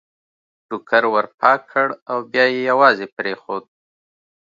[0.67, 3.63] ټوکر ور پاک کړ او بیا یې یوازې پرېښود.